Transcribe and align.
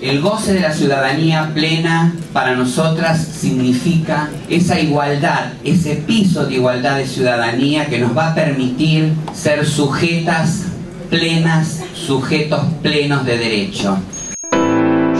El 0.00 0.20
goce 0.20 0.54
de 0.54 0.60
la 0.60 0.72
ciudadanía 0.72 1.50
plena 1.52 2.14
para 2.32 2.54
nosotras 2.54 3.20
significa 3.20 4.30
esa 4.48 4.78
igualdad, 4.78 5.54
ese 5.64 5.96
piso 5.96 6.46
de 6.46 6.54
igualdad 6.54 6.98
de 6.98 7.06
ciudadanía 7.06 7.86
que 7.86 7.98
nos 7.98 8.16
va 8.16 8.28
a 8.28 8.34
permitir 8.34 9.12
ser 9.34 9.66
sujetas 9.66 10.66
plenas, 11.10 11.80
sujetos 11.94 12.60
plenos 12.80 13.24
de 13.24 13.38
derecho. 13.38 13.98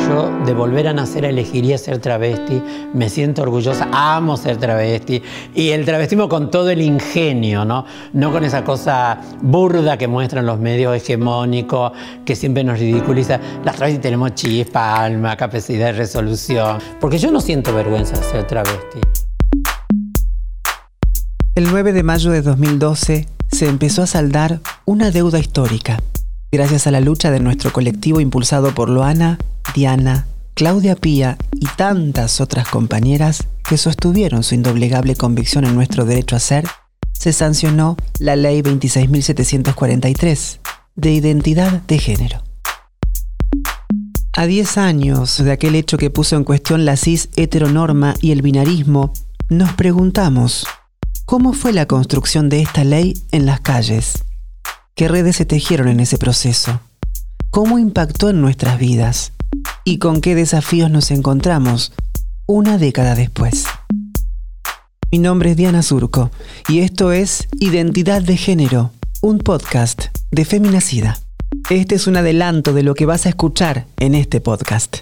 Yo 0.08 0.32
de 0.46 0.54
volver 0.54 0.88
a 0.88 0.94
nacer 0.94 1.26
elegiría 1.26 1.76
ser 1.76 1.98
travesti, 1.98 2.62
me 2.94 3.10
siento 3.10 3.42
orgullosa, 3.42 3.88
amo 3.92 4.38
ser 4.38 4.56
travesti 4.56 5.22
y 5.54 5.68
el 5.68 5.84
travestismo 5.84 6.30
con 6.30 6.50
todo 6.50 6.70
el 6.70 6.80
ingenio, 6.80 7.66
¿no? 7.66 7.84
No 8.14 8.32
con 8.32 8.42
esa 8.42 8.64
cosa 8.64 9.20
burda 9.42 9.98
que 9.98 10.08
muestran 10.08 10.46
los 10.46 10.58
medios 10.58 10.96
hegemónicos 10.96 11.92
que 12.24 12.34
siempre 12.34 12.64
nos 12.64 12.78
ridiculiza. 12.78 13.38
Las 13.64 13.76
travestis 13.76 14.00
tenemos 14.00 14.34
chispa, 14.34 15.04
alma, 15.04 15.36
capacidad 15.36 15.86
de 15.86 15.92
resolución, 15.92 16.78
porque 17.00 17.18
yo 17.18 17.30
no 17.30 17.42
siento 17.42 17.74
vergüenza 17.74 18.16
de 18.16 18.24
ser 18.24 18.46
travesti. 18.46 19.00
El 21.54 21.70
9 21.70 21.92
de 21.92 22.02
mayo 22.02 22.30
de 22.30 22.40
2012 22.40 23.26
se 23.52 23.68
empezó 23.68 24.02
a 24.02 24.06
saldar 24.06 24.60
una 24.86 25.10
deuda 25.10 25.38
histórica. 25.38 25.98
Gracias 26.50 26.86
a 26.86 26.90
la 26.90 27.00
lucha 27.00 27.30
de 27.30 27.40
nuestro 27.40 27.74
colectivo 27.74 28.20
impulsado 28.20 28.70
por 28.74 28.88
Loana, 28.88 29.36
Diana, 29.74 30.26
Claudia 30.54 30.96
Pía 30.96 31.38
y 31.52 31.66
tantas 31.76 32.40
otras 32.40 32.68
compañeras 32.68 33.46
que 33.68 33.76
sostuvieron 33.78 34.42
su 34.42 34.54
indoblegable 34.54 35.14
convicción 35.14 35.64
en 35.64 35.74
nuestro 35.74 36.04
derecho 36.04 36.36
a 36.36 36.40
ser, 36.40 36.66
se 37.12 37.32
sancionó 37.32 37.96
la 38.18 38.36
Ley 38.36 38.62
26.743 38.62 40.58
de 40.96 41.12
identidad 41.12 41.82
de 41.82 41.98
género. 41.98 42.42
A 44.32 44.46
10 44.46 44.78
años 44.78 45.42
de 45.42 45.50
aquel 45.50 45.74
hecho 45.74 45.98
que 45.98 46.10
puso 46.10 46.36
en 46.36 46.44
cuestión 46.44 46.84
la 46.84 46.96
cis 46.96 47.28
heteronorma 47.36 48.14
y 48.20 48.30
el 48.30 48.42
binarismo, 48.42 49.12
nos 49.48 49.72
preguntamos, 49.72 50.66
¿cómo 51.24 51.52
fue 51.52 51.72
la 51.72 51.86
construcción 51.86 52.48
de 52.48 52.62
esta 52.62 52.84
ley 52.84 53.20
en 53.32 53.46
las 53.46 53.60
calles? 53.60 54.24
¿Qué 54.94 55.08
redes 55.08 55.36
se 55.36 55.44
tejieron 55.44 55.88
en 55.88 56.00
ese 56.00 56.18
proceso? 56.18 56.80
¿Cómo 57.50 57.78
impactó 57.78 58.30
en 58.30 58.40
nuestras 58.40 58.78
vidas? 58.78 59.32
¿Y 59.90 59.96
con 59.96 60.20
qué 60.20 60.34
desafíos 60.34 60.90
nos 60.90 61.10
encontramos 61.10 61.94
una 62.44 62.76
década 62.76 63.14
después? 63.14 63.64
Mi 65.10 65.16
nombre 65.16 65.52
es 65.52 65.56
Diana 65.56 65.80
Surco 65.82 66.30
y 66.68 66.80
esto 66.80 67.10
es 67.10 67.48
Identidad 67.58 68.20
de 68.20 68.36
Género, 68.36 68.90
un 69.22 69.38
podcast 69.38 70.08
de 70.30 70.44
Feminacida. 70.44 71.16
Este 71.70 71.94
es 71.94 72.06
un 72.06 72.18
adelanto 72.18 72.74
de 72.74 72.82
lo 72.82 72.94
que 72.94 73.06
vas 73.06 73.24
a 73.24 73.30
escuchar 73.30 73.86
en 73.96 74.14
este 74.14 74.42
podcast. 74.42 74.98